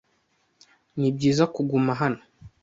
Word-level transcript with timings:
Ni 0.99 1.09
byiza 1.15 1.43
kuguma 1.53 1.91
hano? 2.01 2.21